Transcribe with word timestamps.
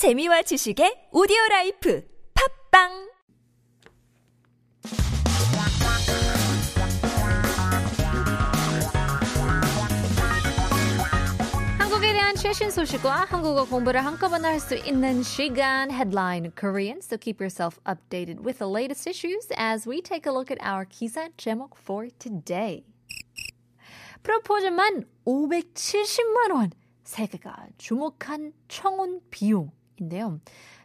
재미와 0.00 0.40
지식의 0.40 1.12
오디오 1.12 1.36
라이프 1.50 2.02
팝빵 2.32 3.10
최신 12.40 12.70
소식과 12.70 13.26
한국어 13.28 13.66
공부를 13.66 14.02
한꺼번에 14.06 14.48
할 14.48 14.58
수 14.58 14.74
있는 14.74 15.22
시간 15.22 15.90
headline 15.90 16.50
Korean. 16.58 17.02
So 17.02 17.18
keep 17.18 17.38
yourself 17.38 17.78
updated 17.84 18.40
with 18.40 18.56
the 18.56 18.66
latest 18.66 19.06
issues 19.06 19.52
as 19.58 19.86
we 19.86 20.00
take 20.00 20.24
a 20.24 20.32
look 20.32 20.50
at 20.50 20.56
our 20.64 20.86
기사 20.86 21.28
제목 21.36 21.76
for 21.76 22.08
today. 22.18 22.86
프로포즈만 24.22 25.04
570만 25.26 26.52
원. 26.54 26.70
세계가 27.04 27.66
주목한 27.76 28.54
청혼 28.68 29.20
비용 29.30 29.70
인데요. 29.99 30.39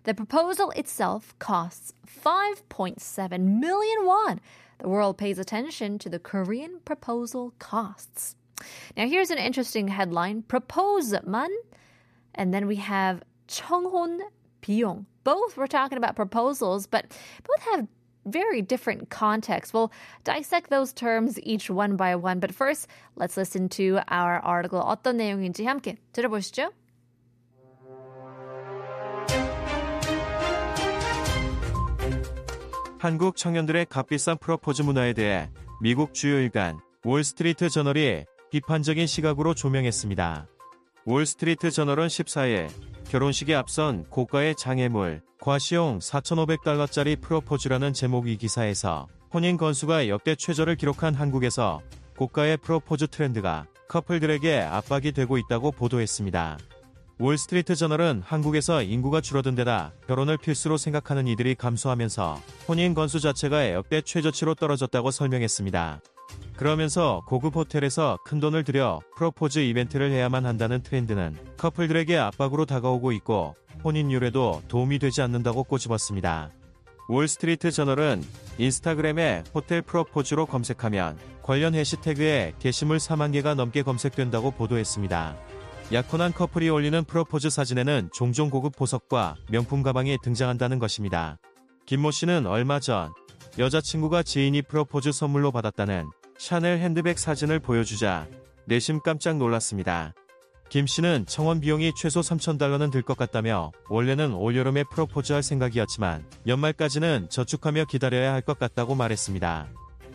The 0.05 0.15
proposal 0.15 0.71
itself 0.71 1.35
costs 1.39 1.93
5.7 2.07 3.61
million 3.61 4.07
won. 4.07 4.41
The 4.79 4.89
world 4.89 5.19
pays 5.19 5.39
attention 5.39 5.99
to 5.99 6.09
the 6.09 6.19
Korean 6.19 6.81
proposal 6.85 7.53
costs. 7.59 8.35
Now, 8.97 9.07
here's 9.07 9.31
an 9.31 9.39
interesting 9.39 9.89
headline 9.89 10.45
propose만, 10.49 11.49
and 12.35 12.53
then 12.53 12.67
we 12.67 12.77
have 12.77 13.23
청혼 13.49 14.21
비용. 14.63 15.07
Both 15.25 15.57
we're 15.57 15.67
talking 15.67 15.99
about 15.99 16.17
proposals, 16.17 16.87
but 16.87 17.07
both 17.47 17.63
have 17.73 17.89
very 18.27 18.63
different 18.63 19.11
contexts. 19.11 19.73
We'll 19.73 19.93
dissect 20.25 20.71
those 20.71 20.93
terms 20.93 21.39
each 21.43 21.71
one 21.71 21.97
by 21.97 22.17
one. 22.17 22.39
But 22.39 22.55
first, 22.55 22.87
let's 23.17 23.37
listen 23.37 23.69
to 23.71 24.01
our 24.09 24.41
article. 24.41 24.81
어떤 24.81 25.17
내용인지 25.17 25.65
함께 25.65 25.97
들어보시죠. 26.13 26.71
한국 33.06 33.36
청년들의 33.36 33.86
값비싼 33.86 34.36
프로포즈 34.40 34.82
문화에 34.82 35.14
대해 35.14 35.52
미국 35.80 36.16
주요 36.16 36.40
일간 36.40 36.80
월스트리트 37.04 37.70
저널이 37.70 38.26
비판적인 38.50 39.06
시각으로 39.06 39.54
조명했습니다. 39.54 40.48
월스트리트 41.06 41.70
저널은 41.70 42.08
14일 42.08 42.68
결혼식에 43.08 43.54
앞선 43.54 44.06
고가의 44.06 44.56
장애물, 44.56 45.22
과시용 45.40 46.00
4,500달러짜리 46.00 47.22
프로포즈라는 47.22 47.94
제목 47.94 48.28
이 48.28 48.38
기사에서 48.38 49.08
혼인 49.32 49.58
건수가 49.58 50.10
역대 50.10 50.34
최저를 50.34 50.76
기록한 50.76 51.14
한국에서 51.14 51.84
고가의 52.18 52.58
프로포즈 52.58 53.10
트렌드가 53.10 53.68
커플들에게 53.88 54.62
압박이 54.62 55.12
되고 55.12 55.38
있다고 55.38 55.74
보도했습니다. 55.74 56.58
월스트리트 57.18 57.76
저널은 57.76 58.24
한국에서 58.26 58.82
인구가 58.82 59.22
줄어든 59.22 59.56
데다 59.56 59.94
결혼을 60.06 60.38
필수로 60.38 60.76
생각하는 60.76 61.28
이들이 61.28 61.56
감소하면서 61.56 62.42
혼인 62.68 62.94
건수 62.94 63.22
자체가 63.22 63.72
역대 63.72 64.02
최저치로 64.02 64.56
떨어졌다고 64.56 65.12
설명했습니다. 65.12 66.02
그러면서 66.58 67.22
고급 67.26 67.56
호텔에서 67.56 68.18
큰 68.26 68.42
돈을 68.42 68.66
들여 68.66 69.00
프로포즈 69.16 69.60
이벤트를 69.60 70.12
해야만 70.12 70.46
한다는 70.46 70.84
트렌드는 70.84 71.38
커플들에게 71.56 72.18
압박으로 72.18 72.66
다가오고 72.66 73.14
있고 73.14 73.56
혼인율에도 73.86 74.64
도움이 74.68 75.00
되지 75.00 75.22
않는다고 75.22 75.64
꼬집었습니다. 75.64 76.52
월스트리트 77.08 77.72
저널은 77.72 78.24
인스타그램에 78.58 79.44
호텔 79.54 79.82
프로포즈로 79.82 80.48
검색하면 80.48 81.18
관련 81.44 81.76
해시태그에 81.76 82.56
게시물 82.60 82.98
4만 82.98 83.32
개가 83.32 83.54
넘게 83.54 83.84
검색된다고 83.84 84.52
보도했습니다. 84.52 85.38
약혼한 85.92 86.34
커플이 86.34 86.70
올리는 86.70 87.04
프로포즈 87.04 87.50
사진에는 87.50 88.10
종종 88.14 88.50
고급 88.50 88.76
보석과 88.76 89.36
명품 89.50 89.84
가방이 89.84 90.18
등장한다는 90.24 90.80
것입니다. 90.80 91.38
김모 91.86 92.12
씨는 92.12 92.48
얼마 92.48 92.80
전 92.80 93.14
여자친구가 93.60 94.24
지인이 94.24 94.64
프로포즈 94.64 95.12
선물로 95.12 95.52
받았다는 95.52 96.10
샤넬 96.40 96.80
핸드백 96.80 97.20
사진을 97.20 97.60
보여주자 97.60 98.28
내심 98.66 99.00
깜짝 99.02 99.38
놀랐습니다. 99.38 100.14
김 100.70 100.88
씨는 100.88 101.26
청원 101.28 101.60
비용이 101.62 101.92
최소 101.96 102.22
3,000달러는 102.22 102.92
들 102.92 103.04
것 103.04 103.16
같다며 103.16 103.72
원래는 103.88 104.34
올여름에 104.34 104.86
프로포즈할 104.92 105.44
생각이었지만 105.44 106.26
연말까지는 106.48 107.28
저축하며 107.30 107.86
기다려야 107.86 108.34
할 108.34 108.42
것 108.42 108.58
같다고 108.58 108.96
말했습니다. 108.96 109.68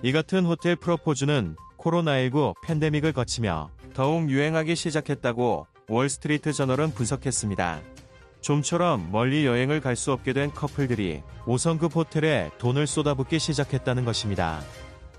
이 0.03 0.11
같은 0.13 0.45
호텔 0.45 0.75
프로포즈는 0.75 1.55
코로나19 1.81 2.55
팬데믹을 2.63 3.13
거치며 3.13 3.71
더욱 3.95 4.31
유행하기 4.31 4.77
시작했다고 4.77 5.67
월스트리트 5.89 6.53
저널은 6.53 6.93
분석했습니다. 6.93 7.81
좀처럼 8.41 9.11
멀리 9.11 9.45
여행을 9.45 9.81
갈 9.81 9.97
수 9.97 10.13
없게 10.13 10.33
된 10.33 10.51
커플들이 10.53 11.23
5성급 11.45 11.95
호텔에 11.95 12.51
돈을 12.59 12.87
쏟아붓기 12.87 13.39
시작했다는 13.39 14.05
것입니다. 14.05 14.61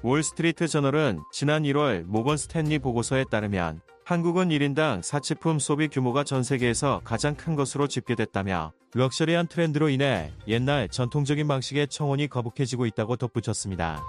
월스트리트 0.02 0.68
저널은 0.68 1.20
지난 1.32 1.64
1월 1.64 2.04
모건 2.04 2.38
스탠리 2.38 2.80
보고서에 2.80 3.26
따르면 3.30 3.82
한국은 4.06 4.50
1인당 4.50 5.04
사치품 5.04 5.60
소비 5.60 5.88
규모가 5.88 6.24
전 6.24 6.42
세계에서 6.42 7.02
가장 7.04 7.36
큰 7.36 7.56
것으로 7.56 7.88
집계됐다며 7.88 8.74
럭셔리한 8.94 9.48
트렌드로 9.48 9.90
인해 9.90 10.32
옛날 10.48 10.90
전통적인 10.90 11.48
방식의 11.48 11.88
청혼이 11.90 12.28
거북해지고 12.28 12.88
있다고 12.88 13.16
덧붙였습니다. 13.18 14.02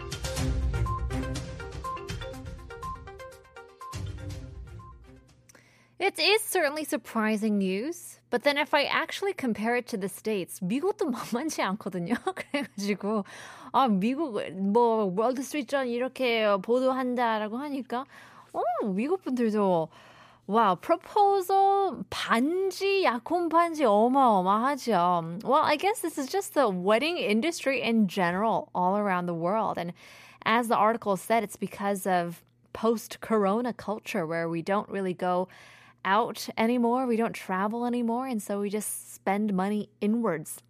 It 6.01 6.19
is 6.19 6.43
certainly 6.43 6.83
surprising 6.83 7.57
news. 7.57 8.19
But 8.29 8.43
then 8.43 8.57
if 8.57 8.73
I 8.73 8.83
actually 8.83 9.33
compare 9.33 9.75
it 9.75 9.87
to 9.87 9.97
the 9.97 10.07
States, 10.07 10.59
미국도 10.61 11.09
만만치 11.09 11.63
않거든요. 11.63 12.13
그래가지고, 12.35 13.25
아, 13.71 13.87
미국, 13.87 14.39
뭐, 14.53 15.11
월드 15.17 15.41
스트리트전 15.41 15.87
이렇게 15.87 16.45
보도한다라고 16.61 17.57
하니까, 17.57 18.05
어, 18.53 18.61
미국 18.85 19.23
분들도, 19.23 19.89
와우, 20.45 20.75
proposal 20.77 22.03
반지, 22.11 23.03
약혼 23.03 23.49
반지 23.49 23.83
어마어마하죠. 23.83 25.41
Well, 25.43 25.63
I 25.63 25.77
guess 25.77 26.01
this 26.01 26.19
is 26.19 26.27
just 26.29 26.53
the 26.53 26.69
wedding 26.69 27.17
industry 27.17 27.81
in 27.81 28.07
general 28.07 28.69
all 28.75 28.97
around 28.97 29.25
the 29.25 29.33
world. 29.33 29.79
And 29.79 29.93
as 30.45 30.67
the 30.67 30.77
article 30.77 31.17
said, 31.17 31.43
it's 31.43 31.57
because 31.57 32.05
of 32.05 32.43
post-corona 32.73 33.73
culture 33.73 34.27
where 34.27 34.47
we 34.47 34.61
don't 34.61 34.87
really 34.89 35.15
go 35.15 35.47
out 36.05 36.47
anymore. 36.57 37.05
We 37.05 37.17
don't 37.17 37.33
travel 37.33 37.85
anymore. 37.85 38.27
And 38.27 38.41
so 38.41 38.61
we 38.61 38.69
just 38.69 39.13
spend 39.13 39.53
money 39.53 39.89
inwards. 40.01 40.61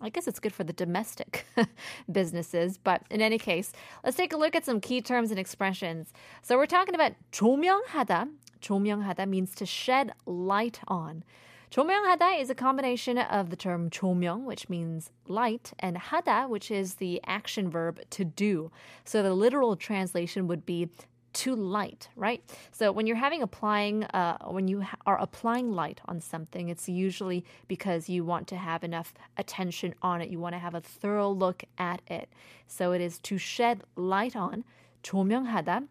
I 0.00 0.10
guess 0.10 0.28
it's 0.28 0.40
good 0.40 0.52
for 0.52 0.64
the 0.64 0.72
domestic 0.72 1.46
businesses. 2.10 2.78
But 2.78 3.02
in 3.10 3.20
any 3.20 3.38
case, 3.38 3.72
let's 4.04 4.16
take 4.16 4.32
a 4.32 4.36
look 4.36 4.54
at 4.54 4.64
some 4.64 4.80
key 4.80 5.00
terms 5.00 5.30
and 5.30 5.40
expressions. 5.40 6.12
So 6.42 6.56
we're 6.56 6.66
talking 6.66 6.94
about 6.94 7.12
조명하다. 7.32 8.28
조명하다 8.60 9.28
means 9.28 9.54
to 9.54 9.66
shed 9.66 10.12
light 10.26 10.80
on. 10.88 11.24
조명하다 11.70 12.40
is 12.40 12.48
a 12.48 12.54
combination 12.54 13.18
of 13.18 13.50
the 13.50 13.56
term 13.56 13.90
조명, 13.90 14.44
which 14.44 14.68
means 14.68 15.10
light, 15.26 15.72
and 15.78 15.96
하다, 15.96 16.48
which 16.48 16.70
is 16.70 16.94
the 16.94 17.20
action 17.26 17.68
verb 17.68 18.00
to 18.10 18.24
do. 18.24 18.70
So 19.04 19.22
the 19.22 19.34
literal 19.34 19.76
translation 19.76 20.46
would 20.46 20.64
be 20.64 20.88
to 21.34 21.54
light, 21.54 22.08
right? 22.16 22.42
So 22.72 22.90
when 22.90 23.06
you're 23.06 23.16
having 23.16 23.42
applying, 23.42 24.04
uh, 24.04 24.38
when 24.46 24.68
you 24.68 24.80
ha- 24.80 24.96
are 25.04 25.20
applying 25.20 25.72
light 25.72 26.00
on 26.06 26.20
something, 26.20 26.70
it's 26.70 26.88
usually 26.88 27.44
because 27.68 28.08
you 28.08 28.24
want 28.24 28.46
to 28.48 28.56
have 28.56 28.82
enough 28.82 29.12
attention 29.36 29.94
on 30.00 30.22
it. 30.22 30.30
You 30.30 30.38
want 30.38 30.54
to 30.54 30.58
have 30.58 30.74
a 30.74 30.80
thorough 30.80 31.30
look 31.30 31.62
at 31.76 32.00
it. 32.08 32.30
So 32.66 32.92
it 32.92 33.02
is 33.02 33.18
to 33.20 33.36
shed 33.36 33.82
light 33.96 34.34
on. 34.34 34.64
조명하다 35.02 35.88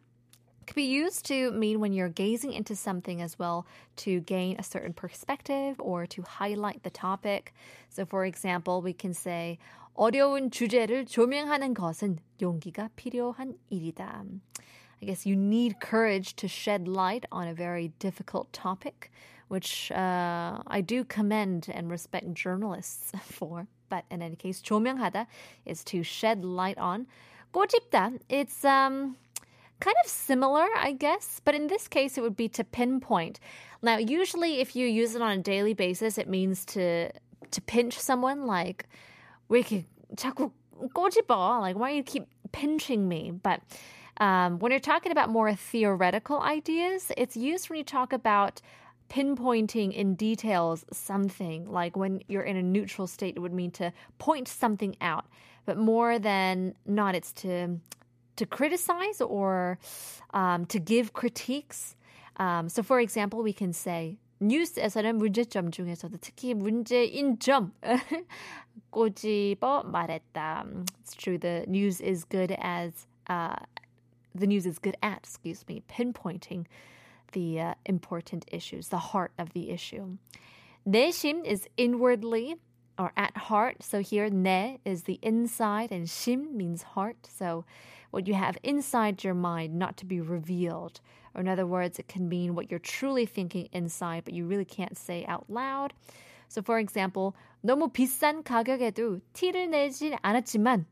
could 0.65 0.75
be 0.75 0.83
used 0.83 1.25
to 1.27 1.51
mean 1.51 1.79
when 1.79 1.93
you're 1.93 2.09
gazing 2.09 2.51
into 2.51 2.75
something 2.75 3.21
as 3.21 3.37
well 3.37 3.67
to 3.97 4.19
gain 4.21 4.55
a 4.57 4.63
certain 4.63 4.93
perspective 4.93 5.75
or 5.79 6.07
to 6.07 6.23
highlight 6.23 6.83
the 6.83 6.89
topic. 6.89 7.53
So, 7.89 8.05
for 8.05 8.25
example, 8.25 8.81
we 8.81 8.93
can 8.93 9.13
say 9.13 9.59
어려운 9.95 10.51
주제를 10.51 11.05
조명하는 11.05 11.73
것은 11.73 12.17
용기가 12.41 12.89
필요한 12.95 13.57
일이다. 13.69 14.23
I 15.01 15.05
guess 15.05 15.25
you 15.25 15.35
need 15.35 15.79
courage 15.79 16.35
to 16.37 16.47
shed 16.47 16.87
light 16.87 17.25
on 17.31 17.47
a 17.47 17.53
very 17.53 17.91
difficult 17.99 18.51
topic, 18.53 19.11
which 19.49 19.91
uh, 19.91 20.61
I 20.65 20.81
do 20.81 21.03
commend 21.03 21.67
and 21.71 21.91
respect 21.91 22.33
journalists 22.33 23.11
for. 23.21 23.67
But 23.89 24.05
in 24.09 24.21
any 24.21 24.35
case, 24.35 24.61
조명하다 24.61 25.27
is 25.65 25.83
to 25.85 26.03
shed 26.03 26.43
light 26.43 26.77
on. 26.77 27.07
꼬집다, 27.53 28.19
it's 28.29 28.65
um, 28.65 29.15
kind 29.79 29.95
of 30.03 30.09
similar, 30.09 30.65
I 30.75 30.93
guess, 30.93 31.39
but 31.43 31.55
in 31.55 31.67
this 31.67 31.87
case, 31.87 32.17
it 32.17 32.21
would 32.21 32.35
be 32.35 32.49
to 32.49 32.63
pinpoint. 32.63 33.39
Now, 33.81 33.97
usually, 33.97 34.59
if 34.59 34.75
you 34.75 34.87
use 34.87 35.15
it 35.15 35.21
on 35.21 35.31
a 35.31 35.37
daily 35.37 35.73
basis, 35.73 36.17
it 36.17 36.27
means 36.27 36.65
to 36.65 37.11
to 37.51 37.61
pinch 37.61 37.99
someone, 37.99 38.47
like 38.47 38.87
왜 39.49 39.61
이렇게 39.61 39.85
자꾸 40.15 40.51
꼬집어? 40.93 41.61
Like, 41.61 41.77
why 41.77 41.91
do 41.91 41.97
you 41.97 42.03
keep 42.03 42.27
pinching 42.51 43.07
me? 43.07 43.31
But 43.31 43.61
um, 44.19 44.59
when 44.59 44.71
you're 44.71 44.79
talking 44.79 45.11
about 45.11 45.29
more 45.29 45.53
theoretical 45.53 46.39
ideas, 46.41 47.11
it's 47.17 47.35
used 47.35 47.69
when 47.69 47.77
you 47.77 47.83
talk 47.83 48.13
about 48.13 48.61
pinpointing 49.09 49.93
in 49.93 50.15
details 50.15 50.85
something. 50.91 51.69
Like 51.69 51.95
when 51.95 52.21
you're 52.27 52.43
in 52.43 52.55
a 52.55 52.63
neutral 52.63 53.07
state, 53.07 53.35
it 53.35 53.39
would 53.39 53.53
mean 53.53 53.71
to 53.71 53.91
point 54.17 54.47
something 54.47 54.95
out. 55.01 55.25
But 55.65 55.77
more 55.77 56.19
than 56.19 56.75
not, 56.85 57.15
it's 57.15 57.31
to 57.43 57.79
to 58.37 58.45
criticize 58.45 59.21
or 59.21 59.79
um, 60.33 60.65
to 60.65 60.79
give 60.79 61.13
critiques. 61.13 61.95
Um, 62.37 62.67
so, 62.67 62.83
for 62.83 62.99
example, 62.99 63.41
we 63.41 63.53
can 63.53 63.71
say 63.73 64.17
뉴스에서는 64.41 65.17
문제점 65.17 65.71
중에서도 65.71 66.17
특히 66.19 66.53
문제인 66.53 67.39
점 67.39 67.71
꼬집어 68.91 69.83
말했다. 69.83 70.65
It's 71.01 71.15
true. 71.15 71.37
The 71.37 71.65
news 71.67 72.01
is 72.01 72.25
good 72.25 72.55
as 72.59 73.07
uh, 73.27 73.55
the 74.33 74.47
news 74.47 74.65
is 74.65 74.79
good 74.79 74.97
at, 75.01 75.19
excuse 75.19 75.65
me, 75.67 75.81
pinpointing 75.89 76.65
the 77.31 77.59
uh, 77.59 77.73
important 77.85 78.45
issues, 78.51 78.89
the 78.89 78.97
heart 78.97 79.31
of 79.37 79.53
the 79.53 79.69
issue. 79.69 80.17
내심 80.87 81.45
is 81.45 81.67
inwardly 81.77 82.55
or 82.97 83.11
at 83.17 83.35
heart. 83.35 83.83
So 83.83 83.99
here 83.99 84.29
내 84.29 84.79
is 84.85 85.03
the 85.03 85.19
inside 85.21 85.91
and 85.91 86.07
심 86.07 86.53
means 86.53 86.83
heart. 86.83 87.27
So 87.27 87.65
what 88.11 88.27
you 88.27 88.33
have 88.33 88.57
inside 88.63 89.23
your 89.23 89.33
mind 89.33 89.75
not 89.75 89.97
to 89.97 90.05
be 90.05 90.21
revealed. 90.21 91.01
Or 91.33 91.41
in 91.41 91.47
other 91.49 91.65
words, 91.65 91.99
it 91.99 92.07
can 92.07 92.29
mean 92.29 92.55
what 92.55 92.71
you're 92.71 92.79
truly 92.79 93.25
thinking 93.25 93.67
inside, 93.73 94.23
but 94.23 94.33
you 94.33 94.45
really 94.45 94.65
can't 94.65 94.97
say 94.97 95.25
out 95.25 95.45
loud. 95.49 95.93
So 96.47 96.61
for 96.61 96.79
example, 96.79 97.35
너무 97.65 97.91
비싼 97.91 98.43
가격에도 98.43 99.19
티를 99.33 99.69
내진 99.69 100.15
않았지만 100.21 100.85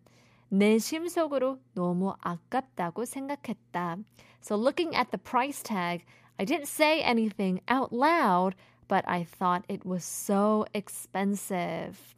내 0.49 0.79
심속으로 0.79 1.59
너무 1.75 2.15
아깝다고 2.21 3.05
생각했다. 3.05 3.99
So 4.41 4.57
looking 4.57 4.95
at 4.95 5.11
the 5.11 5.19
price 5.19 5.63
tag, 5.63 6.05
I 6.39 6.45
didn't 6.45 6.69
say 6.69 7.03
anything 7.03 7.61
out 7.69 7.93
loud, 7.93 8.55
but 8.89 9.05
I 9.07 9.25
thought 9.25 9.65
it 9.69 9.85
was 9.85 10.05
so 10.05 10.65
expensive. 10.73 12.15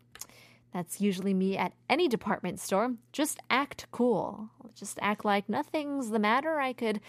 That's 0.72 1.00
usually 1.00 1.34
me 1.34 1.56
at 1.56 1.72
any 1.88 2.06
department 2.06 2.60
store. 2.60 2.94
Just 3.12 3.40
act 3.50 3.86
cool. 3.90 4.50
Just 4.76 4.98
act 5.02 5.24
like 5.24 5.48
nothing's 5.48 6.10
the 6.10 6.20
matter. 6.20 6.60
I 6.60 6.72
could 6.72 7.00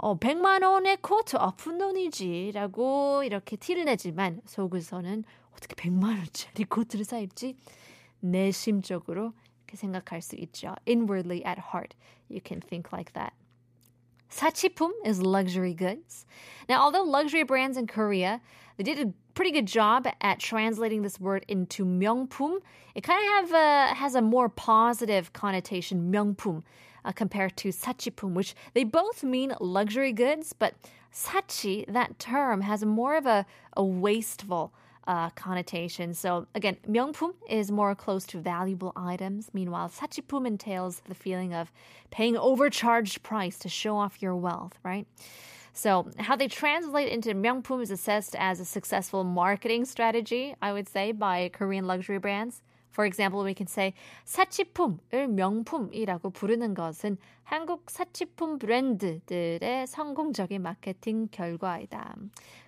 어, 0.00 0.16
100만 0.16 0.62
원의 0.62 0.98
코트 1.02 1.36
아픈 1.36 1.78
돈이지 1.78 2.52
라고 2.54 3.22
이렇게 3.24 3.56
티를 3.56 3.84
내지만 3.84 4.40
속에서는 4.44 5.24
어떻게 5.52 5.74
100만 5.74 6.18
원짜리 6.18 6.64
코트를 6.64 7.04
사 7.04 7.18
입지? 7.18 7.56
내심적으로 8.20 9.32
이렇게 9.67 9.77
생각할 9.77 10.21
수 10.21 10.35
있죠. 10.35 10.75
Inwardly 10.85 11.43
at 11.43 11.57
heart, 11.57 11.95
you 12.29 12.41
can 12.41 12.61
think 12.61 12.91
like 12.91 13.13
that. 13.13 13.33
Sachipum 14.29 14.91
is 15.05 15.21
luxury 15.21 15.73
goods. 15.75 16.25
Now, 16.67 16.81
although 16.81 17.03
luxury 17.03 17.43
brands 17.43 17.77
in 17.77 17.85
Korea, 17.85 18.41
they 18.77 18.83
did 18.83 18.99
a 18.99 19.13
pretty 19.35 19.51
good 19.51 19.67
job 19.67 20.07
at 20.21 20.39
translating 20.39 21.03
this 21.03 21.19
word 21.19 21.45
into 21.47 21.85
명품. 21.85 22.59
It 22.95 23.01
kind 23.01 23.19
of 23.19 23.51
have 23.51 23.53
a, 23.53 23.95
has 23.95 24.15
a 24.15 24.21
more 24.21 24.49
positive 24.49 25.33
connotation, 25.33 26.09
명품, 26.09 26.63
uh, 27.05 27.11
compared 27.11 27.55
to 27.57 27.69
sachipum, 27.69 28.33
which 28.33 28.55
they 28.73 28.83
both 28.83 29.23
mean 29.23 29.53
luxury 29.59 30.13
goods, 30.13 30.53
but 30.53 30.73
sachi, 31.13 31.85
that 31.91 32.17
term, 32.17 32.61
has 32.61 32.83
more 32.83 33.15
of 33.15 33.25
a, 33.25 33.45
a 33.77 33.83
wasteful 33.83 34.73
uh, 35.07 35.29
connotation. 35.31 36.13
So 36.13 36.47
again, 36.55 36.77
명품 36.87 37.33
is 37.49 37.71
more 37.71 37.93
close 37.95 38.25
to 38.27 38.39
valuable 38.39 38.93
items. 38.95 39.49
Meanwhile, 39.53 39.89
sachipum 39.89 40.47
entails 40.47 41.01
the 41.07 41.15
feeling 41.15 41.53
of 41.53 41.71
paying 42.09 42.37
overcharged 42.37 43.23
price 43.23 43.57
to 43.59 43.69
show 43.69 43.97
off 43.97 44.21
your 44.21 44.35
wealth, 44.35 44.77
right? 44.83 45.05
So 45.73 46.09
how 46.19 46.35
they 46.35 46.47
translate 46.47 47.09
into 47.09 47.33
명품 47.33 47.81
is 47.81 47.89
assessed 47.89 48.35
as 48.37 48.59
a 48.59 48.65
successful 48.65 49.23
marketing 49.23 49.85
strategy, 49.85 50.55
I 50.61 50.71
would 50.71 50.87
say, 50.87 51.11
by 51.11 51.49
Korean 51.51 51.87
luxury 51.87 52.19
brands. 52.19 52.61
For 52.91 53.05
example, 53.05 53.43
we 53.43 53.55
can 53.55 53.65
say 53.65 53.95
사치품을 54.27 55.27
명품이라고 55.27 56.31
부르는 56.31 56.75
것은 56.75 57.17
한국 57.43 57.89
사치품 57.89 58.59
브랜드들의 58.59 59.87
성공적인 59.87 60.61
마케팅 60.61 61.27
결과이다. 61.31 62.15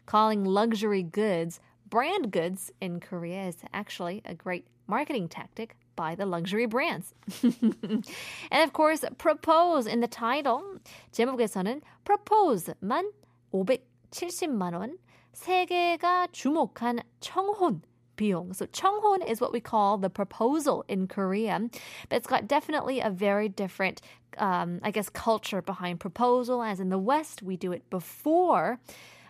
Calling 0.07 0.43
luxury 0.43 1.03
goods 1.03 1.59
brand 1.89 2.31
goods 2.31 2.71
in 2.81 2.99
Korea 2.99 3.43
is 3.47 3.57
actually 3.73 4.21
a 4.25 4.33
great 4.33 4.65
marketing 4.87 5.27
tactic 5.27 5.75
by 5.95 6.15
the 6.15 6.25
luxury 6.25 6.65
brands. 6.65 7.13
and 7.43 8.03
of 8.51 8.73
course, 8.73 9.03
propose 9.17 9.87
in 9.87 10.01
the 10.01 10.07
title. 10.07 10.61
제목에서는 11.11 11.81
propose만 12.03 13.11
570만 13.53 14.73
원, 14.73 14.97
세계가 15.33 16.27
주목한 16.31 17.01
청혼 17.21 17.81
비용. 18.17 18.53
So 18.55 18.65
청혼 18.67 19.27
is 19.27 19.41
what 19.41 19.51
we 19.51 19.59
call 19.59 19.97
the 19.97 20.09
proposal 20.09 20.83
in 20.87 21.07
Korea, 21.07 21.59
but 22.09 22.15
it's 22.15 22.27
got 22.27 22.47
definitely 22.47 22.99
a 22.99 23.09
very 23.09 23.49
different, 23.49 24.01
um, 24.37 24.79
I 24.83 24.91
guess, 24.91 25.09
culture 25.09 25.61
behind 25.61 25.99
proposal. 25.99 26.63
As 26.63 26.79
in 26.79 26.89
the 26.89 26.97
West, 26.97 27.43
we 27.43 27.57
do 27.57 27.71
it 27.71 27.89
before 27.89 28.79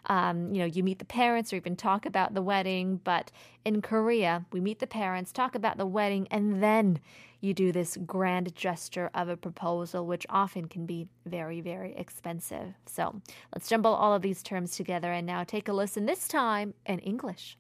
um, 0.06 0.52
you 0.52 0.61
know, 0.61 0.64
you 0.64 0.82
meet 0.82 0.99
the 0.99 1.05
parents 1.05 1.52
or 1.52 1.56
even 1.56 1.76
talk 1.76 2.06
about 2.06 2.35
the 2.35 2.43
wedding. 2.43 3.00
But 3.05 3.31
in 3.64 3.82
Korea, 3.82 4.44
we 4.52 4.61
meet 4.61 4.79
the 4.79 4.87
parents, 4.87 5.32
talk 5.32 5.55
about 5.55 5.79
the 5.79 5.87
wedding, 5.87 6.29
and 6.31 6.62
then 6.62 7.00
you 7.41 7.55
do 7.55 7.73
this 7.73 7.97
grand 8.06 8.55
gesture 8.55 9.11
of 9.14 9.29
a 9.29 9.37
proposal, 9.37 10.06
which 10.06 10.26
often 10.29 10.67
can 10.67 10.87
be 10.87 11.06
very, 11.26 11.61
very 11.61 11.94
expensive. 11.97 12.75
So 12.87 13.20
let's 13.55 13.69
jumble 13.69 13.94
all 13.94 14.14
of 14.14 14.23
these 14.23 14.43
terms 14.43 14.76
together 14.76 15.12
and 15.12 15.26
now 15.26 15.44
take 15.44 15.69
a 15.69 15.73
listen, 15.73 16.06
this 16.06 16.29
time 16.29 16.75
in 16.87 16.99
English. 17.00 17.56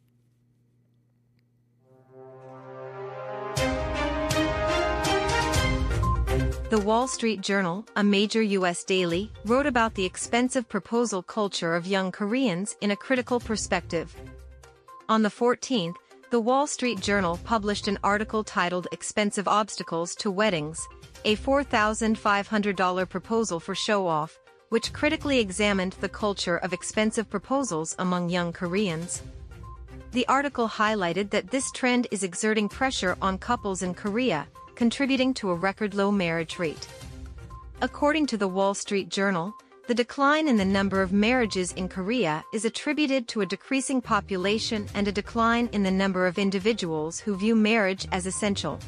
The 6.70 6.78
Wall 6.78 7.08
Street 7.08 7.40
Journal, 7.40 7.84
a 7.96 8.04
major 8.04 8.42
U.S. 8.42 8.84
daily, 8.84 9.32
wrote 9.44 9.66
about 9.66 9.96
the 9.96 10.04
expensive 10.04 10.68
proposal 10.68 11.20
culture 11.20 11.74
of 11.74 11.84
young 11.84 12.12
Koreans 12.12 12.76
in 12.80 12.92
a 12.92 12.96
critical 12.96 13.40
perspective. 13.40 14.14
On 15.08 15.22
the 15.22 15.30
14th, 15.30 15.96
the 16.30 16.38
Wall 16.38 16.68
Street 16.68 17.00
Journal 17.00 17.40
published 17.42 17.88
an 17.88 17.98
article 18.04 18.44
titled 18.44 18.86
Expensive 18.92 19.48
Obstacles 19.48 20.14
to 20.14 20.30
Weddings, 20.30 20.86
a 21.24 21.34
$4,500 21.34 23.08
proposal 23.08 23.58
for 23.58 23.74
show-off, 23.74 24.38
which 24.68 24.92
critically 24.92 25.40
examined 25.40 25.94
the 25.94 26.08
culture 26.08 26.58
of 26.58 26.72
expensive 26.72 27.28
proposals 27.28 27.96
among 27.98 28.30
young 28.30 28.52
Koreans. 28.52 29.22
The 30.12 30.26
article 30.28 30.68
highlighted 30.68 31.30
that 31.30 31.50
this 31.50 31.68
trend 31.72 32.06
is 32.12 32.22
exerting 32.22 32.68
pressure 32.68 33.16
on 33.20 33.38
couples 33.38 33.82
in 33.82 33.92
Korea, 33.92 34.46
contributing 34.80 35.34
to 35.34 35.50
a 35.50 35.54
record 35.54 35.92
low 35.92 36.10
marriage 36.10 36.58
rate. 36.58 36.88
According 37.82 38.24
to 38.28 38.38
the 38.38 38.48
Wall 38.48 38.72
Street 38.72 39.10
Journal, 39.10 39.52
the 39.88 39.94
decline 39.94 40.48
in 40.48 40.56
the 40.56 40.64
number 40.64 41.02
of 41.02 41.12
marriages 41.12 41.72
in 41.72 41.86
Korea 41.86 42.42
is 42.54 42.64
attributed 42.64 43.28
to 43.28 43.42
a 43.42 43.46
decreasing 43.46 44.00
population 44.00 44.88
and 44.94 45.06
a 45.06 45.12
decline 45.12 45.68
in 45.74 45.82
the 45.82 45.90
number 45.90 46.26
of 46.26 46.38
individuals 46.38 47.20
who 47.20 47.36
view 47.36 47.54
marriage 47.54 48.08
as 48.10 48.24
essential. 48.24 48.78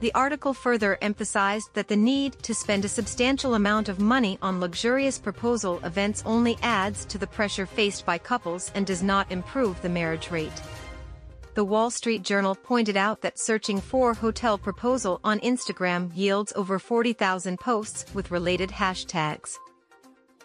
The 0.00 0.12
article 0.12 0.52
further 0.52 0.98
emphasized 1.00 1.68
that 1.74 1.86
the 1.86 1.94
need 1.94 2.32
to 2.42 2.52
spend 2.52 2.84
a 2.84 2.88
substantial 2.88 3.54
amount 3.54 3.88
of 3.88 4.00
money 4.00 4.40
on 4.42 4.58
luxurious 4.58 5.20
proposal 5.20 5.78
events 5.84 6.24
only 6.26 6.58
adds 6.62 7.04
to 7.04 7.16
the 7.16 7.28
pressure 7.28 7.64
faced 7.64 8.04
by 8.04 8.18
couples 8.18 8.72
and 8.74 8.84
does 8.84 9.04
not 9.04 9.30
improve 9.30 9.80
the 9.82 9.88
marriage 9.88 10.32
rate 10.32 10.60
the 11.56 11.64
Wall 11.64 11.90
Street 11.90 12.22
Journal 12.22 12.54
pointed 12.54 12.98
out 12.98 13.22
that 13.22 13.38
searching 13.38 13.80
for 13.80 14.12
hotel 14.12 14.58
proposal 14.58 15.20
on 15.24 15.40
Instagram 15.40 16.14
yields 16.14 16.52
over 16.54 16.78
40,000 16.78 17.58
posts 17.58 18.04
with 18.12 18.30
related 18.30 18.68
hashtags. 18.68 19.56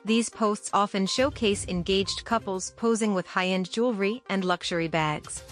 These 0.06 0.30
posts 0.30 0.70
often 0.72 1.06
showcase 1.06 1.68
engaged 1.68 2.24
couples 2.24 2.72
posing 2.78 3.14
with 3.14 3.28
high-end 3.28 3.70
jewelry 3.70 4.24
and 4.30 4.46
luxury 4.46 4.88
bags. 4.88 5.44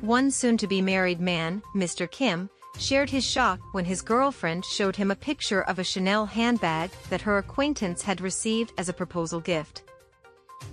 One 0.00 0.30
soon-to-be 0.30 0.80
married 0.80 1.20
man, 1.20 1.62
Mr. 1.76 2.10
Kim, 2.10 2.48
shared 2.78 3.10
his 3.10 3.22
shock 3.22 3.60
when 3.72 3.84
his 3.84 4.00
girlfriend 4.00 4.64
showed 4.64 4.96
him 4.96 5.10
a 5.10 5.14
picture 5.14 5.60
of 5.60 5.78
a 5.78 5.84
Chanel 5.84 6.24
handbag 6.24 6.90
that 7.10 7.20
her 7.20 7.36
acquaintance 7.36 8.00
had 8.00 8.22
received 8.22 8.72
as 8.78 8.88
a 8.88 8.94
proposal 8.94 9.40
gift. 9.40 9.82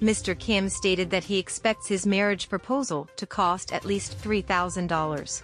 Mr. 0.01 0.37
Kim 0.37 0.69
stated 0.69 1.09
that 1.09 1.23
he 1.23 1.39
expects 1.39 1.87
his 1.87 2.05
marriage 2.05 2.49
proposal 2.49 3.09
to 3.15 3.25
cost 3.25 3.73
at 3.73 3.85
least 3.85 4.17
$3,000. 4.21 5.41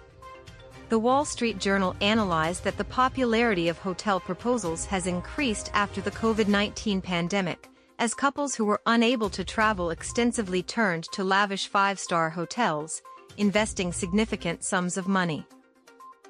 The 0.89 0.99
Wall 0.99 1.25
Street 1.25 1.57
Journal 1.57 1.95
analyzed 2.01 2.63
that 2.63 2.77
the 2.77 2.83
popularity 2.83 3.67
of 3.67 3.79
hotel 3.79 4.19
proposals 4.19 4.85
has 4.85 5.07
increased 5.07 5.71
after 5.73 6.01
the 6.01 6.11
COVID-19 6.11 7.01
pandemic, 7.01 7.67
as 7.97 8.13
couples 8.13 8.53
who 8.53 8.65
were 8.65 8.81
unable 8.85 9.29
to 9.31 9.43
travel 9.43 9.89
extensively 9.89 10.61
turned 10.61 11.05
to 11.13 11.23
lavish 11.23 11.67
five-star 11.67 12.29
hotels, 12.29 13.01
investing 13.37 13.91
significant 13.91 14.63
sums 14.63 14.97
of 14.97 15.07
money. 15.07 15.47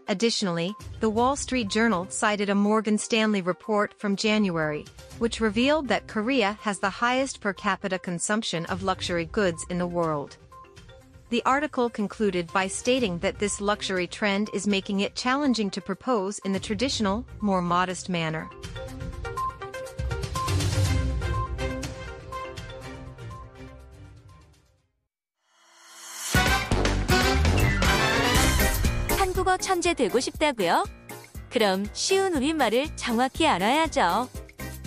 Additionally, 0.07 0.75
the 0.99 1.09
Wall 1.09 1.35
Street 1.35 1.69
Journal 1.69 2.07
cited 2.09 2.49
a 2.49 2.55
Morgan 2.55 2.97
Stanley 2.97 3.41
report 3.41 3.93
from 3.97 4.15
January, 4.15 4.85
which 5.17 5.39
revealed 5.39 5.87
that 5.87 6.07
Korea 6.07 6.57
has 6.61 6.79
the 6.79 6.89
highest 6.89 7.39
per 7.39 7.53
capita 7.53 7.97
consumption 7.97 8.65
of 8.65 8.83
luxury 8.83 9.25
goods 9.25 9.65
in 9.69 9.77
the 9.77 9.87
world. 9.87 10.37
The 11.29 11.41
article 11.45 11.89
concluded 11.89 12.51
by 12.51 12.67
stating 12.67 13.17
that 13.19 13.39
this 13.39 13.61
luxury 13.61 14.05
trend 14.05 14.49
is 14.53 14.67
making 14.67 14.99
it 14.99 15.15
challenging 15.15 15.69
to 15.71 15.81
propose 15.81 16.37
in 16.39 16.51
the 16.51 16.59
traditional, 16.59 17.25
more 17.39 17.61
modest 17.61 18.09
manner. 18.09 18.49
천재 29.73 29.95
되고 29.95 30.19
싶다고요? 30.19 30.85
그럼 31.49 31.87
쉬운 31.93 32.35
우리말을 32.35 32.95
정확히 32.95 33.47
알아야죠. 33.47 34.29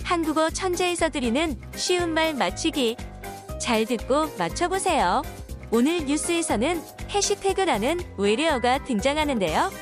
한국어 0.01 0.49
천재에서 0.49 1.09
드리는 1.09 1.59
쉬운 1.75 2.13
말 2.13 2.33
맞추기. 2.33 2.95
잘 3.59 3.83
듣고 3.83 4.29
맞춰보세요. 4.37 5.23
오늘 5.71 6.05
뉴스에서는 6.05 6.81
해시태그라는 7.09 7.99
외래어가 8.17 8.85
등장하는데요. 8.85 9.73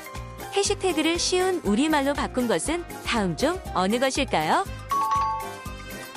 해시태그를 0.55 1.19
쉬운 1.19 1.61
우리말로 1.63 2.15
바꾼 2.15 2.47
것은 2.47 2.83
다음 3.05 3.37
중 3.37 3.61
어느 3.75 3.99
것일까요? 3.99 4.65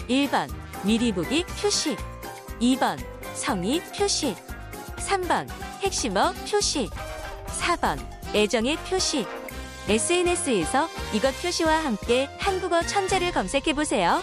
1번 0.08 0.48
미리 0.82 1.12
보기 1.12 1.44
표시 1.60 1.94
2번 2.58 2.98
성의 3.34 3.82
표시 3.94 4.34
3번 4.96 5.46
핵심어 5.82 6.32
표시 6.50 6.88
4번 7.48 8.17
애정의 8.34 8.76
표시 8.88 9.24
SNS에서 9.88 10.86
이것 11.14 11.32
표시와 11.40 11.84
함께 11.84 12.28
한국어 12.38 12.82
천재를 12.82 13.32
검색해보세요. 13.32 14.20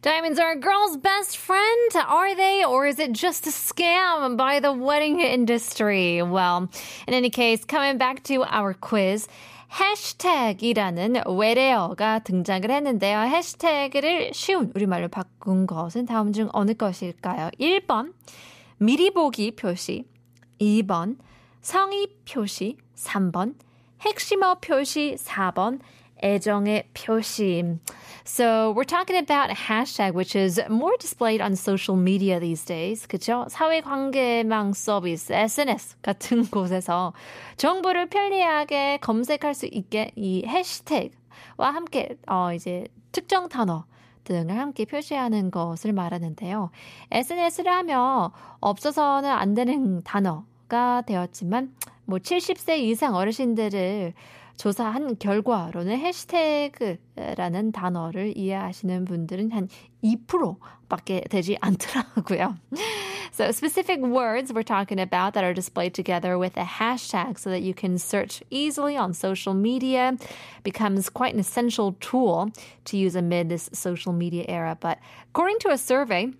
Diamonds 0.00 0.40
are 0.40 0.52
a 0.52 0.56
girl's 0.56 0.96
best 0.96 1.36
friend, 1.36 1.96
are 1.96 2.34
they? 2.34 2.64
Or 2.64 2.86
is 2.86 2.98
it 2.98 3.12
just 3.12 3.46
a 3.46 3.50
scam 3.50 4.36
by 4.36 4.60
the 4.60 4.72
wedding 4.72 5.20
industry? 5.20 6.22
Well, 6.22 6.70
in 7.06 7.14
any 7.14 7.30
case, 7.30 7.64
coming 7.66 7.98
back 7.98 8.22
to 8.24 8.44
our 8.44 8.74
quiz. 8.74 9.28
해시태그이라는 9.70 11.24
외래어가 11.26 12.20
등장을 12.20 12.70
했는데요. 12.70 13.20
해시태그를 13.20 14.32
쉬운 14.32 14.72
우리말로 14.74 15.08
바꾼 15.08 15.66
것은 15.66 16.06
다음 16.06 16.32
중 16.32 16.48
어느 16.52 16.72
것일까요? 16.72 17.50
1번, 17.60 18.14
미리 18.80 19.10
보기 19.10 19.56
표시. 19.56 20.04
2번, 20.60 21.18
성의 21.60 22.08
표시. 22.24 22.76
3번, 22.94 23.54
핵심어 24.00 24.60
표시. 24.60 25.16
4번, 25.18 25.80
애정의 26.22 26.88
표시. 26.94 27.78
So 28.24 28.72
we're 28.76 28.84
talking 28.84 29.16
about 29.18 29.50
a 29.50 29.54
hashtag 29.54 30.14
which 30.14 30.36
is 30.36 30.60
more 30.68 30.96
displayed 31.00 31.40
on 31.40 31.56
social 31.56 31.96
media 31.96 32.38
these 32.38 32.64
days. 32.64 33.06
그죠? 33.08 33.46
사회관계망 33.48 34.74
서비스, 34.74 35.32
SNS 35.32 35.96
같은 36.02 36.44
곳에서 36.46 37.12
정보를 37.56 38.06
편리하게 38.06 38.98
검색할 39.00 39.54
수 39.54 39.66
있게 39.66 40.12
이 40.14 40.44
해시태그와 40.46 41.70
함께 41.72 42.16
어 42.28 42.52
이제 42.54 42.86
특정 43.10 43.48
단어 43.48 43.86
등을 44.28 44.58
함께 44.58 44.84
표시하는 44.84 45.50
것을 45.50 45.92
말하는데요. 45.92 46.70
SNS를 47.10 47.72
하며 47.72 48.32
없어서는 48.60 49.30
안 49.30 49.54
되는 49.54 50.02
단어가 50.02 51.02
되었지만 51.06 51.74
뭐 52.04 52.18
70세 52.18 52.78
이상 52.78 53.14
어르신들을 53.14 54.12
조사한 54.56 55.16
결과로는 55.18 55.98
해시태그라는 55.98 57.72
단어를 57.72 58.36
이해하시는 58.36 59.04
분들은 59.04 59.52
한 59.52 59.68
2%밖에 60.02 61.22
되지 61.30 61.56
않더라고요. 61.60 62.56
So 63.38 63.52
specific 63.52 64.00
words 64.00 64.52
we're 64.52 64.64
talking 64.64 64.98
about 64.98 65.34
that 65.34 65.44
are 65.44 65.54
displayed 65.54 65.94
together 65.94 66.36
with 66.36 66.56
a 66.56 66.64
hashtag 66.64 67.38
so 67.38 67.50
that 67.50 67.62
you 67.62 67.72
can 67.72 67.96
search 67.96 68.42
easily 68.50 68.96
on 68.96 69.14
social 69.14 69.54
media 69.54 70.18
becomes 70.64 71.08
quite 71.08 71.34
an 71.34 71.38
essential 71.38 71.96
tool 72.00 72.50
to 72.86 72.96
use 72.96 73.14
amid 73.14 73.48
this 73.48 73.70
social 73.72 74.12
media 74.12 74.44
era. 74.48 74.76
But 74.80 74.98
according 75.30 75.60
to 75.60 75.68
a 75.68 75.78
survey, 75.78 76.32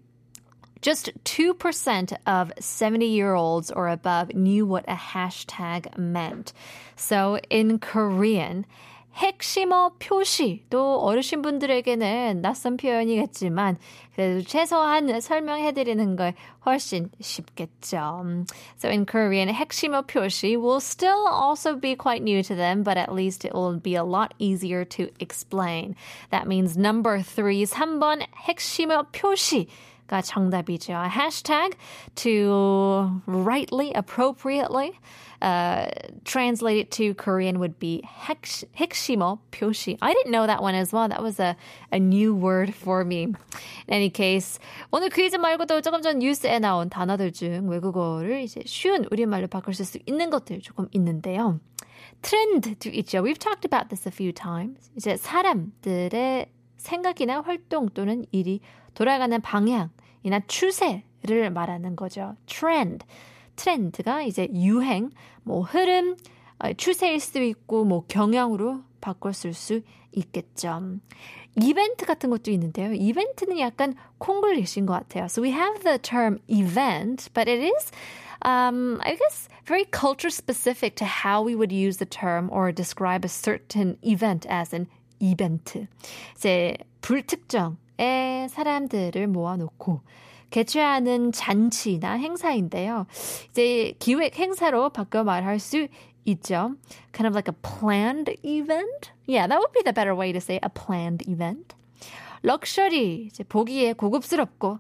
just 0.83 1.13
2% 1.23 2.17
of 2.27 2.53
70 2.59 3.07
year 3.07 3.35
olds 3.35 3.71
or 3.71 3.89
above 3.89 4.35
knew 4.35 4.67
what 4.67 4.85
a 4.89 4.97
hashtag 4.97 5.97
meant. 5.97 6.53
So 6.97 7.39
in 7.49 7.79
Korean, 7.79 8.67
핵심어 9.15 9.93
표시도 9.99 11.01
어르신분들에게는 11.01 12.41
낯선 12.41 12.77
표현이겠지만 12.77 13.77
그래도 14.15 14.43
최소한 14.43 15.21
설명해드리는 15.21 16.17
걸 16.17 16.35
훨씬 16.65 17.11
쉽겠죠. 17.21 18.45
So 18.77 18.89
in 18.89 19.07
Korean, 19.07 19.49
핵심어 19.49 20.03
표시 20.03 20.57
will 20.57 20.81
still 20.81 21.27
also 21.27 21.77
be 21.77 21.97
quite 21.97 22.23
new 22.23 22.43
to 22.43 22.55
them, 22.55 22.83
but 22.83 22.97
at 22.97 23.13
least 23.13 23.45
it 23.45 23.55
will 23.55 23.79
be 23.81 23.97
a 23.97 24.05
lot 24.05 24.35
easier 24.39 24.85
to 24.85 25.09
explain. 25.19 25.97
That 26.31 26.47
means 26.47 26.77
number 26.77 27.21
three, 27.21 27.65
3번 27.65 28.23
핵심어 28.49 29.11
표시. 29.13 29.69
가 30.09 30.23
정답이죠. 30.23 30.95
Hashtag 31.07 31.77
to 32.17 33.21
rightly, 33.27 33.93
appropriately 33.95 34.99
uh, 35.41 35.87
translate 36.25 36.79
it 36.79 36.91
to 36.93 37.15
Korean 37.15 37.59
would 37.61 37.79
be 37.79 38.03
핵, 38.05 38.43
핵심어 38.77 39.39
표시. 39.51 39.97
I 40.01 40.13
didn't 40.13 40.33
know 40.33 40.47
that 40.47 40.63
one 40.63 40.75
as 40.75 40.93
well. 40.93 41.09
That 41.09 41.23
was 41.23 41.39
a, 41.39 41.57
a 41.93 41.99
new 41.99 42.35
word 42.35 42.75
for 42.75 43.05
me. 43.05 43.25
In 43.25 43.37
any 43.89 44.11
case, 44.11 44.59
오늘 44.93 45.11
퀴즈 45.11 45.37
말고도 45.37 45.81
조금 45.83 46.03
전 46.03 46.19
뉴스에 46.19 46.59
나온 46.59 46.91
단어들 46.91 47.33
중 47.33 47.69
외국어를 47.69 48.43
이제 48.43 48.63
쉬운 48.67 49.07
우리말로 49.11 49.47
바꿀 49.47 49.75
수 49.75 49.99
있는 50.07 50.31
것들 50.31 50.61
조금 50.61 50.89
있는데요. 50.93 51.61
트렌드도 52.23 52.91
있죠. 52.91 53.23
We've 53.23 53.39
talked 53.39 53.65
about 53.65 53.89
this 53.89 54.09
a 54.09 54.13
few 54.13 54.33
times. 54.33 54.91
이제 54.97 55.17
사람들의 55.17 56.47
생각이나 56.77 57.43
활동 57.43 57.89
또는 57.91 58.25
일이 58.33 58.61
돌아가는 58.95 59.41
방향이나 59.41 60.41
추세를 60.47 61.51
말하는 61.51 61.97
거죠. 61.97 62.37
trend. 62.47 63.05
트렌드가 63.59 64.23
이제 64.23 64.49
유행, 64.55 65.11
뭐 65.43 65.63
흐름, 65.63 66.17
추세일 66.77 67.21
수도 67.21 67.43
있고 67.43 67.85
뭐 67.85 68.05
경향으로 68.07 68.83
바꿨을 69.01 69.53
수 69.53 69.83
있겠죠. 70.13 70.81
이벤트 71.61 72.07
같은 72.07 72.31
것도 72.31 72.51
있는데요. 72.53 72.93
이벤트는 72.95 73.59
약간 73.59 73.95
콩글리시인 74.19 74.87
것 74.87 74.95
같아요. 74.95 75.25
So 75.25 75.43
we 75.43 75.51
have 75.51 75.83
the 75.83 75.99
term 75.99 76.39
event, 76.49 77.29
but 77.35 77.51
it 77.51 77.61
is 77.61 77.91
um, 78.45 79.01
I 79.03 79.17
guess 79.17 79.49
very 79.67 79.85
culture 79.85 80.31
specific 80.31 80.95
to 80.97 81.05
how 81.05 81.43
we 81.43 81.57
would 81.57 81.73
use 81.73 81.99
the 81.99 82.07
term 82.07 82.49
or 82.53 82.73
describe 82.73 83.25
a 83.25 83.29
certain 83.29 83.99
event 84.03 84.47
as 84.49 84.73
an 84.73 84.87
이벤트. 85.21 85.89
이제 86.37 86.77
불특정의 87.01 88.49
사람들을 88.49 89.27
모아놓고 89.27 90.01
개최하는 90.51 91.33
잔치나 91.33 92.13
행사인데요. 92.13 93.07
이제 93.51 93.95
기획 93.99 94.39
행사로 94.39 94.91
바꿔 94.91 95.25
말할 95.25 95.59
수 95.59 95.89
있죠. 96.25 96.75
Kind 97.13 97.27
of 97.27 97.35
like 97.35 97.49
a 97.49 97.57
planned 97.63 98.35
event? 98.45 99.13
Yeah, 99.27 99.47
that 99.49 99.59
would 99.59 99.73
be 99.73 99.83
the 99.83 99.93
better 99.93 100.15
way 100.17 100.33
to 100.33 100.39
say 100.39 100.59
a 100.65 100.69
planned 100.69 101.29
event. 101.31 101.75
럭셔리, 102.43 103.27
이제 103.27 103.45
보기에 103.45 103.93
고급스럽고 103.95 104.79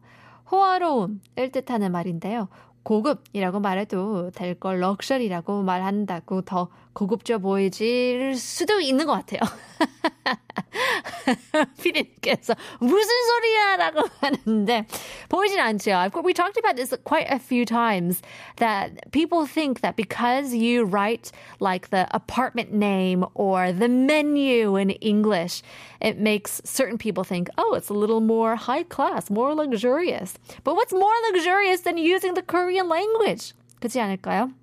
호화로움을 0.51 1.51
뜻하는 1.53 1.93
말인데요. 1.93 2.49
고급이라고 2.83 3.61
말해도 3.61 4.31
될 4.31 4.55
걸 4.55 4.81
럭셔리라고 4.81 5.63
말한다고 5.63 6.43
더 6.43 6.69
고급져 6.98 7.40
보이질 7.40 8.36
수도 8.36 8.80
있는 8.80 9.06
것 9.08 9.14
같아요. 9.14 9.40
피디님께서 11.82 12.54
무슨 12.80 13.10
소리야라고 13.28 14.02
하는데 14.20 14.86
보이진 15.30 15.60
않죠. 15.60 16.12
We 16.24 16.34
talked 16.34 16.58
about 16.58 16.76
this 16.76 16.94
quite 17.04 17.28
a 17.30 17.40
few 17.40 17.66
times 17.66 18.22
that 18.58 19.12
people 19.12 19.46
think 19.46 19.82
that 19.82 19.96
because 19.96 20.54
you 20.54 20.86
write 20.86 21.32
like 21.60 21.90
the 21.90 22.08
apartment 22.12 22.74
name 22.74 23.26
or 23.34 23.72
the 23.72 23.88
menu 23.90 24.76
in 24.76 24.92
English, 25.02 25.64
it 26.00 26.20
makes 26.20 26.62
certain 26.64 26.98
people 26.98 27.24
think, 27.24 27.50
oh, 27.58 27.74
it's 27.74 27.90
a 27.90 27.94
little 27.94 28.22
more 28.22 28.56
high 28.56 28.84
class, 28.84 29.32
more 29.32 29.56
luxurious. 29.56 30.36
But 30.64 30.76
what's 30.76 30.94
more 30.94 31.14
luxurious 31.32 31.82
than 31.82 31.98
using 31.98 32.36
the 32.36 32.44
Korean 32.44 32.88
language? 32.88 33.54
그렇지 33.82 34.00
않을까요? 34.00 34.54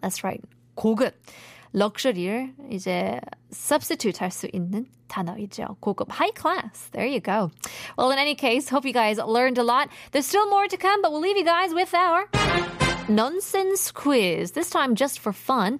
That's 0.00 0.24
right. 0.24 0.40
고급. 0.76 1.12
럭셔리를 1.73 2.53
이제 2.71 3.19
substitute 3.51 4.19
할 4.19 4.31
수 4.31 4.47
있는 4.53 4.85
단어이죠. 5.07 5.77
고급 5.79 6.09
high 6.11 6.31
class. 6.35 6.89
There 6.91 7.07
you 7.07 7.19
go. 7.19 7.51
Well, 7.97 8.11
in 8.11 8.17
any 8.19 8.35
case, 8.35 8.69
hope 8.69 8.85
you 8.85 8.93
guys 8.93 9.17
learned 9.19 9.57
a 9.59 9.63
lot. 9.63 9.89
There's 10.11 10.25
still 10.25 10.47
more 10.49 10.67
to 10.67 10.77
come, 10.77 11.01
but 11.01 11.11
we'll 11.11 11.21
leave 11.21 11.37
you 11.37 11.45
guys 11.45 11.73
with 11.73 11.93
our 11.93 12.29
Nonsense 13.09 13.91
quiz. 13.91 14.53
This 14.53 14.69
time 14.69 14.95
just 14.95 15.19
for 15.19 15.33
fun. 15.33 15.79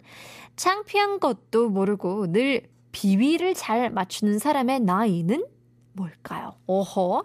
창피한 0.56 1.20
것도 1.20 1.70
모르고 1.70 2.32
늘 2.32 2.62
비위를 2.92 3.56
잘 3.56 3.90
맞추는 3.90 4.38
사람의 4.40 4.82
나이는 4.82 5.44
뭘까요? 5.94 6.54
오호. 6.68 7.24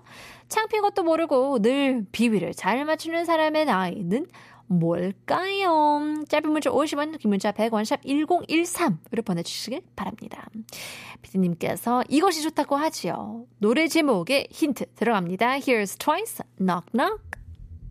창피한 0.48 0.82
것도 0.82 1.02
모르고 1.02 1.58
늘 1.60 2.06
비위를 2.12 2.54
잘 2.54 2.84
맞추는 2.84 3.24
사람의 3.26 3.66
나이는 3.66 4.26
뭘까요? 4.68 6.24
짧은 6.28 6.50
문자 6.50 6.70
50원, 6.70 7.18
긴 7.18 7.30
문자 7.30 7.52
100원, 7.52 7.84
샵 7.84 8.00
1013으로 8.02 9.24
보내주시길 9.24 9.82
바랍니다. 9.96 10.48
피디님께서 11.22 12.04
이것이 12.08 12.42
좋다고 12.42 12.76
하지요. 12.76 13.46
노래 13.58 13.88
제목에 13.88 14.46
힌트 14.50 14.94
들어갑니다. 14.94 15.58
Here's 15.58 15.98
Twice, 15.98 16.44
Knock 16.58 16.86
Knock. 16.92 17.37